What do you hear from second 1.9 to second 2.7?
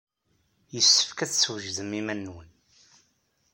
iman-nwen.